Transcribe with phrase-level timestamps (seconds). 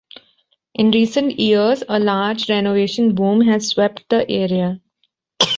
[0.73, 4.81] In recent years a large renovation boom has swept the area.